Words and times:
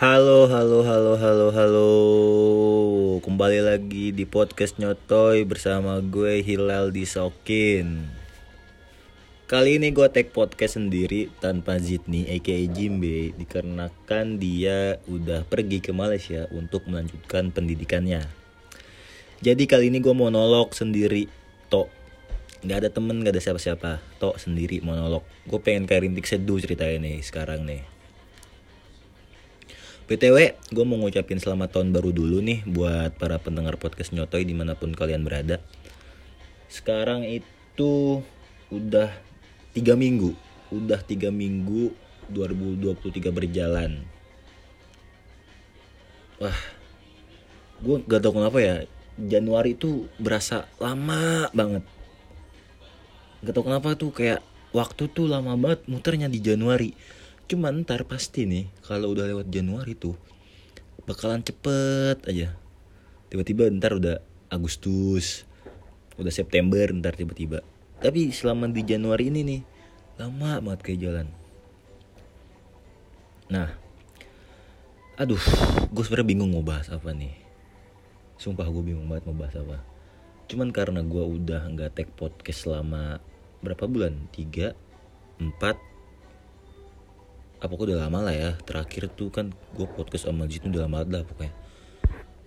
Halo, 0.00 0.48
halo, 0.48 0.80
halo, 0.80 1.12
halo, 1.20 1.46
halo. 1.52 1.90
Kembali 3.20 3.60
lagi 3.60 4.16
di 4.16 4.24
podcast 4.24 4.80
Nyotoy 4.80 5.44
bersama 5.44 6.00
gue 6.00 6.40
Hilal 6.40 6.88
Disokin. 6.88 8.08
Kali 9.44 9.76
ini 9.76 9.92
gue 9.92 10.08
take 10.08 10.32
podcast 10.32 10.80
sendiri 10.80 11.28
tanpa 11.44 11.76
Zidni 11.76 12.24
aka 12.32 12.56
Jimbe 12.72 13.36
dikarenakan 13.36 14.40
dia 14.40 14.96
udah 15.04 15.44
pergi 15.44 15.84
ke 15.84 15.92
Malaysia 15.92 16.48
untuk 16.48 16.88
melanjutkan 16.88 17.52
pendidikannya. 17.52 18.24
Jadi 19.44 19.68
kali 19.68 19.92
ini 19.92 20.00
gue 20.00 20.16
monolog 20.16 20.72
sendiri, 20.72 21.28
tok. 21.68 21.92
Gak 22.64 22.88
ada 22.88 22.88
temen, 22.88 23.20
gak 23.20 23.36
ada 23.36 23.44
siapa-siapa, 23.44 24.00
tok 24.16 24.40
sendiri 24.40 24.80
monolog. 24.80 25.28
Gue 25.44 25.60
pengen 25.60 25.84
kayak 25.84 26.08
rintik 26.08 26.24
seduh 26.24 26.56
ceritanya 26.56 27.04
nih 27.04 27.20
sekarang 27.20 27.68
nih. 27.68 27.99
BTW, 30.10 30.58
gue 30.74 30.82
mau 30.82 30.98
ngucapin 30.98 31.38
selamat 31.38 31.78
tahun 31.78 31.94
baru 31.94 32.10
dulu 32.10 32.42
nih 32.42 32.66
buat 32.66 33.14
para 33.14 33.38
pendengar 33.38 33.78
podcast 33.78 34.10
Nyotoy 34.10 34.42
di 34.42 34.58
mana 34.58 34.74
pun 34.74 34.90
kalian 34.90 35.22
berada. 35.22 35.62
Sekarang 36.66 37.22
itu 37.22 38.18
udah 38.74 39.14
tiga 39.70 39.94
minggu, 39.94 40.34
udah 40.74 40.98
tiga 41.06 41.30
minggu 41.30 41.94
2023 42.26 43.30
berjalan. 43.30 44.02
Wah, 46.42 46.58
gue 47.78 48.02
gak 48.02 48.26
tau 48.26 48.34
kenapa 48.34 48.58
ya, 48.58 48.76
Januari 49.14 49.78
itu 49.78 50.10
berasa 50.18 50.66
lama 50.82 51.46
banget. 51.54 51.86
Gak 53.46 53.54
tau 53.54 53.62
kenapa 53.62 53.94
tuh 53.94 54.10
kayak 54.10 54.42
waktu 54.74 55.06
tuh 55.06 55.30
lama 55.30 55.54
banget 55.54 55.86
muternya 55.86 56.26
di 56.26 56.42
Januari 56.42 56.98
Cuman 57.50 57.82
ntar 57.82 58.06
pasti 58.06 58.46
nih 58.46 58.70
kalau 58.86 59.10
udah 59.10 59.26
lewat 59.26 59.50
Januari 59.50 59.98
tuh 59.98 60.14
bakalan 61.02 61.42
cepet 61.42 62.22
aja. 62.30 62.54
Tiba-tiba 63.26 63.66
ntar 63.74 63.98
udah 63.98 64.22
Agustus, 64.46 65.42
udah 66.14 66.30
September 66.30 66.86
ntar 66.94 67.18
tiba-tiba. 67.18 67.66
Tapi 67.98 68.30
selama 68.30 68.70
di 68.70 68.86
Januari 68.86 69.34
ini 69.34 69.40
nih 69.42 69.60
lama 70.22 70.62
banget 70.62 70.80
kayak 70.86 71.00
jalan. 71.02 71.26
Nah, 73.50 73.66
aduh, 75.18 75.42
gue 75.90 76.02
sebenernya 76.06 76.30
bingung 76.30 76.54
mau 76.54 76.62
bahas 76.62 76.86
apa 76.86 77.10
nih. 77.10 77.34
Sumpah 78.38 78.70
gue 78.70 78.94
bingung 78.94 79.10
banget 79.10 79.26
mau 79.26 79.34
bahas 79.34 79.58
apa. 79.58 79.82
Cuman 80.46 80.70
karena 80.70 81.02
gue 81.02 81.18
udah 81.18 81.66
nggak 81.66 81.98
take 81.98 82.14
podcast 82.14 82.62
selama 82.70 83.18
berapa 83.58 83.90
bulan? 83.90 84.30
Tiga, 84.30 84.78
empat, 85.42 85.89
apa 87.60 87.72
udah 87.76 88.08
lama 88.08 88.24
lah 88.24 88.34
ya. 88.34 88.50
Terakhir 88.64 89.12
tuh 89.12 89.28
kan 89.28 89.52
gue 89.76 89.86
podcast 89.86 90.26
sama 90.26 90.48
Jit 90.48 90.64
udah 90.64 90.88
lama 90.88 91.04
lah 91.04 91.22
pokoknya. 91.22 91.52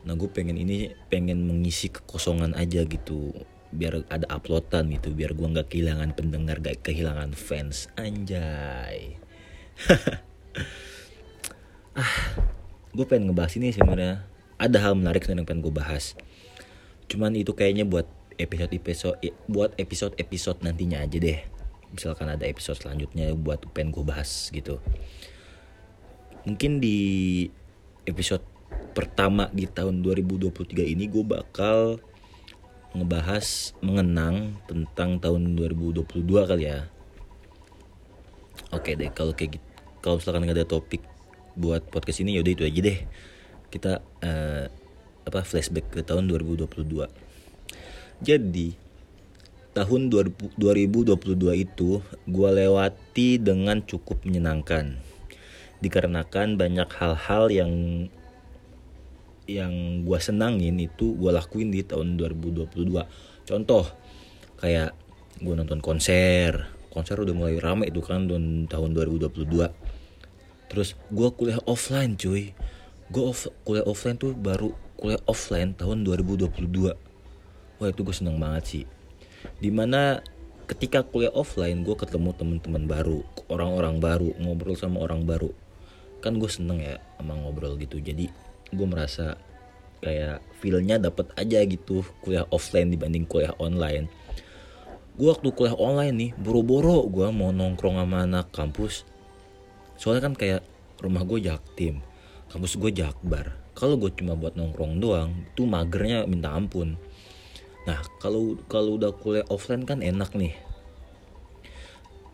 Nah 0.04 0.14
gue 0.18 0.30
pengen 0.34 0.58
ini 0.58 0.92
pengen 1.08 1.46
mengisi 1.46 1.94
kekosongan 1.94 2.58
aja 2.58 2.82
gitu. 2.84 3.32
Biar 3.74 4.06
ada 4.10 4.26
uploadan 4.34 4.90
gitu 4.94 5.14
biar 5.14 5.34
gue 5.34 5.48
nggak 5.48 5.70
kehilangan 5.70 6.14
pendengar 6.18 6.58
gak 6.60 6.82
kehilangan 6.82 7.38
fans. 7.38 7.88
Anjay. 7.96 9.18
Ah 11.94 12.34
gue 12.90 13.06
pengen 13.06 13.30
ngebahas 13.30 13.54
ini 13.62 13.70
sebenarnya. 13.70 14.26
Ada 14.58 14.82
hal 14.82 14.98
menarik 14.98 15.30
yang 15.30 15.46
pengen 15.46 15.62
gue 15.62 15.70
bahas. 15.70 16.18
Cuman 17.06 17.38
itu 17.38 17.54
kayaknya 17.54 17.86
buat 17.86 18.10
episode 18.38 18.74
episode 18.74 19.18
buat 19.46 19.78
episode 19.78 20.18
episode 20.18 20.58
nantinya 20.66 21.06
aja 21.06 21.18
deh 21.22 21.40
misalkan 21.94 22.28
ada 22.28 22.44
episode 22.50 22.82
selanjutnya 22.82 23.32
buat 23.38 23.62
pengen 23.72 23.94
gue 23.94 24.04
bahas 24.04 24.50
gitu. 24.50 24.82
Mungkin 26.44 26.84
di 26.84 27.48
episode 28.04 28.44
pertama 28.98 29.48
di 29.54 29.70
tahun 29.70 30.02
2023 30.04 30.84
ini 30.84 31.08
gue 31.08 31.24
bakal 31.24 32.02
ngebahas 32.94 33.74
mengenang 33.80 34.58
tentang 34.68 35.22
tahun 35.22 35.56
2022 35.56 36.10
kali 36.26 36.66
ya. 36.68 36.90
Oke 38.74 38.98
deh 38.98 39.14
kalau 39.14 39.38
kayak 39.38 39.58
gitu 39.58 39.68
kalau 40.04 40.20
misalkan 40.20 40.44
nggak 40.44 40.58
ada 40.60 40.68
topik 40.68 41.02
buat 41.56 41.88
podcast 41.88 42.26
ini 42.26 42.36
yaudah 42.36 42.54
itu 42.54 42.66
aja 42.66 42.80
deh. 42.82 43.00
Kita 43.72 44.02
uh, 44.02 44.66
apa 45.24 45.40
flashback 45.48 45.88
ke 45.94 46.00
tahun 46.04 46.28
2022 46.28 47.24
jadi 48.24 48.68
tahun 49.74 50.14
2022 50.14 50.54
itu 51.58 51.90
gue 52.30 52.50
lewati 52.54 53.42
dengan 53.42 53.82
cukup 53.82 54.22
menyenangkan. 54.22 55.02
Dikarenakan 55.82 56.56
banyak 56.56 56.90
hal-hal 56.94 57.50
yang 57.50 57.74
yang 59.44 59.74
gue 60.08 60.20
senangin 60.24 60.80
itu 60.80 61.20
gue 61.20 61.28
lakuin 61.28 61.68
di 61.68 61.84
tahun 61.84 62.16
2022 62.16 62.72
contoh 63.44 63.84
kayak 64.62 64.96
gue 65.42 65.54
nonton 65.54 65.82
konser. 65.82 66.70
Konser 66.94 67.18
udah 67.18 67.34
mulai 67.34 67.58
rame 67.58 67.90
itu 67.90 68.00
kan 68.06 68.30
tahun 68.30 68.70
tahun 68.70 68.90
2022 68.94 70.70
terus 70.70 70.96
gue 71.10 71.30
kuliah 71.34 71.60
offline 71.66 72.16
cuy. 72.16 72.54
Gue 73.14 73.30
off, 73.30 73.46
kuliah 73.68 73.86
offline 73.86 74.18
tuh 74.18 74.34
baru 74.34 74.74
kuliah 74.98 75.20
offline 75.28 75.76
tahun 75.76 76.08
2022 76.08 76.96
wah 77.84 77.92
itu 77.92 78.02
gue 78.08 78.16
seneng 78.16 78.40
banget 78.40 78.64
sih 78.64 78.84
di 79.60 79.70
mana 79.70 80.22
ketika 80.70 81.04
kuliah 81.04 81.32
offline 81.36 81.84
gue 81.84 81.96
ketemu 81.96 82.32
teman-teman 82.34 82.84
baru 82.88 83.20
orang-orang 83.52 84.00
baru 84.00 84.30
ngobrol 84.40 84.78
sama 84.80 85.04
orang 85.04 85.28
baru. 85.28 85.52
Kan 86.24 86.40
gue 86.40 86.48
seneng 86.48 86.80
ya 86.80 87.00
sama 87.20 87.36
ngobrol 87.36 87.76
gitu. 87.80 88.00
Jadi 88.00 88.32
gue 88.72 88.88
merasa 88.88 89.36
kayak 90.04 90.44
feelnya 90.60 91.00
dapet 91.00 91.32
aja 91.40 91.64
gitu 91.64 92.04
kuliah 92.24 92.48
offline 92.52 92.92
dibanding 92.92 93.28
kuliah 93.28 93.56
online. 93.60 94.08
Gue 95.14 95.30
waktu 95.30 95.52
kuliah 95.52 95.76
online 95.76 96.16
nih 96.16 96.32
boro-boro 96.40 97.06
gue 97.12 97.28
mau 97.30 97.52
nongkrong 97.52 98.00
sama 98.00 98.24
anak 98.24 98.50
kampus. 98.56 99.04
Soalnya 100.00 100.32
kan 100.32 100.36
kayak 100.36 100.62
rumah 101.04 101.28
gue 101.28 101.44
jaktim 101.44 102.00
kampus 102.48 102.80
gue 102.80 102.94
jakbar 102.94 103.52
kalau 103.74 104.00
gue 104.00 104.14
cuma 104.16 104.38
buat 104.40 104.54
nongkrong 104.54 105.02
doang 105.02 105.34
tuh 105.58 105.68
magernya 105.68 106.24
minta 106.30 106.56
ampun 106.56 106.96
Nah 107.84 108.00
kalau 108.24 108.56
kalau 108.72 108.96
udah 108.96 109.12
kuliah 109.12 109.46
offline 109.52 109.84
kan 109.84 110.00
enak 110.00 110.32
nih. 110.36 110.56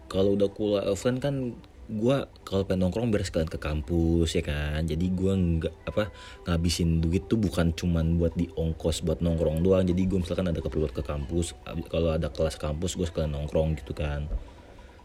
Kalau 0.09 0.37
udah 0.37 0.49
kuliah 0.49 0.85
offline 0.89 1.17
kan 1.17 1.57
gue 1.89 2.17
kalau 2.45 2.69
pengen 2.69 2.85
nongkrong 2.85 3.09
biar 3.09 3.25
sekalian 3.25 3.49
ke 3.49 3.57
kampus 3.57 4.37
ya 4.37 4.45
kan? 4.45 4.85
Jadi 4.85 5.09
gue 5.09 5.33
nggak 5.33 5.73
apa 5.89 6.13
ngabisin 6.45 7.01
duit 7.01 7.25
tuh 7.25 7.41
bukan 7.41 7.73
cuman 7.73 8.21
buat 8.21 8.37
di 8.37 8.45
ongkos 8.53 9.01
buat 9.01 9.25
nongkrong 9.25 9.65
doang. 9.65 9.81
Jadi 9.89 10.05
gue 10.05 10.21
misalkan 10.21 10.45
ada 10.45 10.61
keperluan 10.61 10.93
ke 10.93 11.01
kampus 11.01 11.57
kalau 11.89 12.13
ada 12.13 12.29
kelas 12.29 12.61
kampus 12.61 12.93
gue 12.93 13.09
sekalian 13.09 13.33
nongkrong 13.33 13.73
gitu 13.81 13.97
kan. 13.97 14.29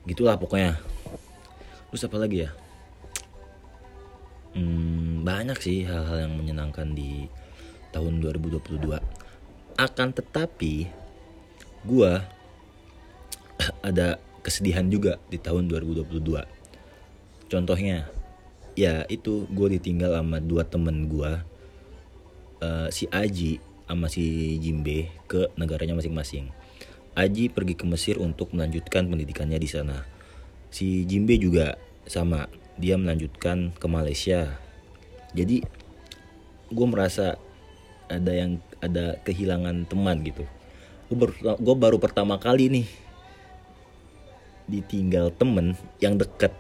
Gitulah 0.05 0.37
pokoknya. 0.37 0.76
Terus 1.88 2.05
apa 2.05 2.21
lagi 2.21 2.44
ya? 2.44 2.53
Hmm, 4.55 5.25
banyak 5.25 5.59
sih 5.59 5.88
hal-hal 5.88 6.28
yang 6.28 6.37
menyenangkan 6.37 6.93
di 6.93 7.26
tahun 7.91 8.21
2022 8.21 9.24
akan 9.75 10.09
tetapi 10.15 10.89
gue 11.85 12.12
ada 13.89 14.19
kesedihan 14.45 14.87
juga 14.87 15.19
di 15.29 15.41
tahun 15.41 15.69
2022 15.69 17.49
contohnya 17.49 18.09
ya 18.75 19.07
itu 19.07 19.47
gue 19.51 19.79
ditinggal 19.79 20.19
sama 20.19 20.43
dua 20.43 20.67
temen 20.67 21.07
gue 21.07 21.33
uh, 22.65 22.89
si 22.91 23.07
Aji 23.11 23.62
sama 23.85 24.09
si 24.09 24.57
Jimbe 24.59 25.12
ke 25.29 25.53
negaranya 25.61 25.95
masing-masing. 25.95 26.49
Aji 27.15 27.53
pergi 27.53 27.79
ke 27.79 27.85
Mesir 27.87 28.17
untuk 28.19 28.51
melanjutkan 28.56 29.06
pendidikannya 29.06 29.61
di 29.61 29.69
sana. 29.71 30.03
Si 30.73 31.06
Jimbe 31.06 31.39
juga 31.39 31.79
sama 32.09 32.51
dia 32.75 32.99
melanjutkan 32.99 33.71
ke 33.77 33.87
Malaysia. 33.87 34.59
Jadi 35.37 35.62
gue 36.75 36.87
merasa 36.91 37.38
ada 38.20 38.32
yang 38.32 38.62
ada 38.78 39.19
kehilangan 39.26 39.88
teman 39.90 40.22
gitu. 40.22 40.44
Gue 41.11 41.16
baru, 41.19 41.75
baru 41.76 41.99
pertama 42.00 42.40
kali 42.40 42.70
nih 42.70 42.87
ditinggal 44.64 45.28
temen 45.37 45.76
yang 46.00 46.16
deket 46.16 46.52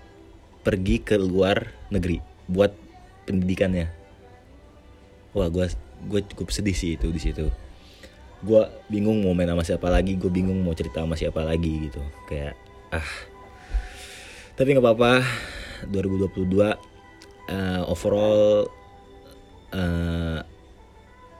pergi 0.64 1.00
ke 1.00 1.16
luar 1.16 1.72
negeri 1.88 2.20
buat 2.48 2.72
pendidikannya. 3.24 3.88
Wah 5.32 5.48
gue 5.48 5.66
gue 6.04 6.20
cukup 6.34 6.52
sedih 6.52 6.76
sih 6.76 6.96
itu 6.96 7.08
di 7.08 7.20
situ. 7.20 7.48
Gue 8.44 8.68
bingung 8.92 9.24
mau 9.24 9.32
main 9.32 9.48
sama 9.48 9.64
siapa 9.64 9.88
lagi 9.88 10.20
gue 10.20 10.28
bingung 10.28 10.60
mau 10.60 10.76
cerita 10.76 11.00
sama 11.00 11.16
siapa 11.16 11.40
lagi 11.44 11.88
gitu. 11.88 12.00
Kayak 12.28 12.54
ah. 12.92 13.10
Tapi 14.54 14.68
nggak 14.76 14.84
apa-apa 14.84 15.12
2022 15.90 16.54
uh, 17.50 17.82
overall 17.90 18.68
uh, 19.74 20.40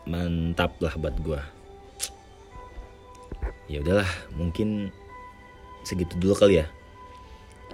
mantap 0.05 0.77
lah 0.81 0.95
buat 1.01 1.17
gue 1.21 1.41
ya 3.69 3.81
udahlah 3.81 4.09
mungkin 4.37 4.93
segitu 5.85 6.17
dulu 6.17 6.35
kali 6.37 6.65
ya. 6.65 6.67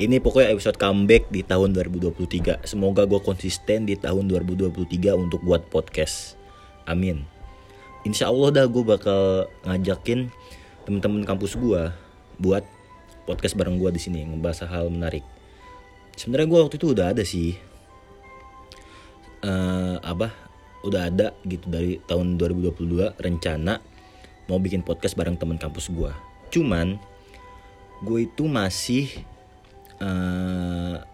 Ini 0.00 0.16
pokoknya 0.16 0.56
episode 0.56 0.80
comeback 0.80 1.28
di 1.28 1.44
tahun 1.44 1.76
2023 1.76 2.64
semoga 2.64 3.04
gue 3.04 3.20
konsisten 3.20 3.84
di 3.84 4.00
tahun 4.00 4.32
2023 4.32 5.12
untuk 5.12 5.44
buat 5.44 5.68
podcast. 5.68 6.40
Amin. 6.88 7.28
Insya 8.08 8.32
Allah 8.32 8.48
dah 8.48 8.66
gue 8.66 8.80
bakal 8.80 9.50
ngajakin 9.68 10.32
temen-temen 10.88 11.22
kampus 11.28 11.52
gue 11.52 11.92
buat 12.40 12.64
podcast 13.28 13.52
bareng 13.60 13.76
gue 13.76 13.92
di 13.92 14.00
sini 14.00 14.24
ngebahas 14.24 14.64
hal 14.72 14.88
menarik. 14.88 15.26
Sebenarnya 16.16 16.48
gue 16.48 16.60
waktu 16.64 16.76
itu 16.80 16.86
udah 16.96 17.06
ada 17.12 17.22
sih 17.26 17.60
uh, 19.44 20.00
apa 20.00 20.32
udah 20.80 21.12
ada 21.12 21.36
gitu 21.44 21.68
dari 21.68 22.00
tahun 22.08 22.40
2022 22.40 23.20
rencana 23.20 23.80
mau 24.48 24.56
bikin 24.56 24.80
podcast 24.80 25.14
bareng 25.14 25.36
temen 25.36 25.60
kampus 25.60 25.92
gue 25.92 26.10
cuman 26.50 26.96
gue 28.00 28.18
itu 28.24 28.48
masih 28.48 29.12
uh, 30.00 31.04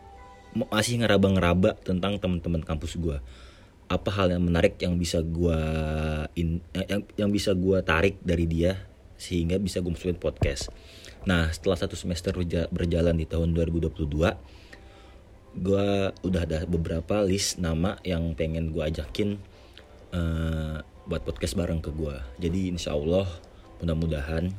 masih 0.57 1.03
ngeraba-ngeraba 1.05 1.77
tentang 1.85 2.17
teman-teman 2.17 2.65
kampus 2.65 2.97
gue 2.97 3.19
apa 3.87 4.11
hal 4.11 4.35
yang 4.35 4.43
menarik 4.43 4.75
yang 4.83 4.99
bisa 4.99 5.23
gue 5.23 5.59
in 6.35 6.59
yang, 6.75 7.03
yang 7.15 7.31
bisa 7.31 7.55
gue 7.55 7.79
tarik 7.87 8.19
dari 8.23 8.47
dia 8.49 8.83
sehingga 9.17 9.57
bisa 9.57 9.81
gue 9.81 9.89
masukin 9.95 10.19
podcast. 10.19 10.69
Nah 11.25 11.49
setelah 11.55 11.79
satu 11.79 11.95
semester 11.95 12.35
berjalan 12.71 13.15
di 13.15 13.27
tahun 13.27 13.55
2022 13.55 13.97
gue 15.57 15.89
udah 16.13 16.43
ada 16.45 16.69
beberapa 16.69 17.25
list 17.25 17.57
nama 17.57 17.97
yang 18.05 18.37
pengen 18.37 18.75
gue 18.75 18.83
ajakin 18.85 19.41
uh, 20.13 20.79
buat 21.07 21.23
podcast 21.23 21.55
bareng 21.55 21.83
ke 21.83 21.91
gue 21.95 22.17
jadi 22.43 22.75
insya 22.75 22.95
Allah 22.95 23.27
mudah-mudahan 23.81 24.53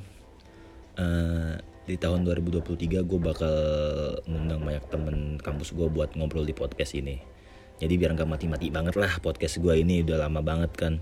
uh, 0.97 1.55
di 1.87 1.95
tahun 1.95 2.27
2023 2.27 3.07
gue 3.07 3.19
bakal 3.19 3.55
ngundang 4.27 4.59
banyak 4.59 4.85
temen 4.91 5.39
kampus 5.39 5.71
gue 5.71 5.87
buat 5.87 6.11
ngobrol 6.19 6.43
di 6.43 6.51
podcast 6.51 6.99
ini. 6.99 7.23
Jadi 7.79 7.93
biar 7.95 8.11
nggak 8.11 8.27
mati-mati 8.27 8.67
banget 8.67 8.99
lah 8.99 9.23
podcast 9.23 9.63
gue 9.63 9.71
ini 9.71 10.03
udah 10.03 10.27
lama 10.27 10.43
banget 10.43 10.71
kan. 10.75 10.93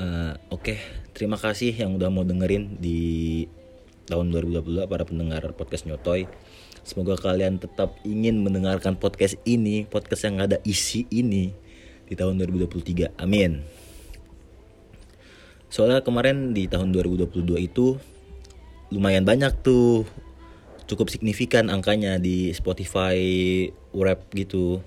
Uh, 0.00 0.32
oke 0.48 0.64
okay. 0.64 0.78
terima 1.12 1.36
kasih 1.36 1.76
yang 1.76 1.98
udah 1.98 2.08
mau 2.08 2.24
dengerin 2.24 2.80
di 2.80 3.44
tahun 4.08 4.32
2022 4.32 4.86
para 4.86 5.02
pendengar 5.02 5.42
podcast 5.58 5.84
nyotoy. 5.90 6.30
Semoga 6.86 7.18
kalian 7.18 7.58
tetap 7.60 7.98
ingin 8.06 8.40
mendengarkan 8.40 8.96
podcast 8.96 9.36
ini 9.44 9.84
podcast 9.84 10.30
yang 10.30 10.40
ada 10.40 10.62
isi 10.62 11.10
ini 11.10 11.52
di 12.10 12.18
tahun 12.18 12.42
2023 12.42 13.14
amin. 13.22 13.62
Soalnya 15.70 16.02
kemarin 16.02 16.50
di 16.50 16.66
tahun 16.66 16.90
2022 16.90 17.46
itu 17.62 17.94
lumayan 18.90 19.22
banyak 19.22 19.54
tuh 19.62 20.02
cukup 20.90 21.06
signifikan 21.06 21.70
angkanya 21.70 22.18
di 22.18 22.50
Spotify 22.50 23.14
rap 23.94 24.26
gitu. 24.34 24.82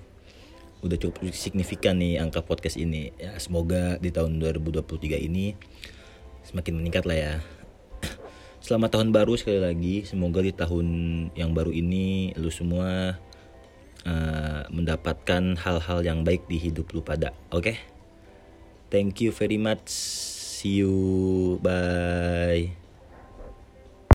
Udah 0.84 1.00
cukup 1.00 1.32
signifikan 1.32 1.96
nih 1.96 2.20
angka 2.20 2.44
podcast 2.44 2.76
ini. 2.76 3.16
Ya 3.16 3.32
semoga 3.40 3.96
di 3.96 4.12
tahun 4.12 4.36
2023 4.44 5.16
ini 5.24 5.56
semakin 6.44 6.76
meningkat 6.76 7.08
lah 7.08 7.16
ya. 7.16 7.34
Selamat 8.60 9.00
tahun 9.00 9.16
baru 9.16 9.32
sekali 9.40 9.64
lagi. 9.64 10.04
Semoga 10.04 10.44
di 10.44 10.52
tahun 10.52 10.86
yang 11.32 11.56
baru 11.56 11.72
ini 11.72 12.36
lu 12.36 12.52
semua 12.52 13.16
uh, 14.04 14.64
mendapatkan 14.70 15.58
hal-hal 15.60 16.00
yang 16.04 16.22
baik 16.22 16.46
di 16.48 16.56
hidup 16.60 16.92
lu 16.92 17.00
pada 17.04 17.32
oke? 17.52 17.64
Okay? 17.64 17.76
thank 18.94 19.18
you 19.18 19.34
very 19.34 19.58
much. 19.58 19.90
See 19.90 20.78
you. 20.78 21.58
Bye 21.58 22.83